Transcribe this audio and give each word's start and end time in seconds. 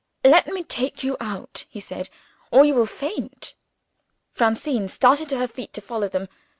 "Let 0.23 0.47
me 0.47 0.63
take 0.63 1.03
you 1.03 1.15
out," 1.19 1.65
he 1.69 1.79
said, 1.79 2.09
"or 2.49 2.65
you 2.65 2.73
will 2.73 2.87
faint." 2.87 3.53
Francine 4.33 4.87
started 4.87 5.29
to 5.29 5.37
her 5.37 5.47
feet 5.47 5.73
to 5.73 5.79
follow 5.81 6.07
them. 6.09 6.27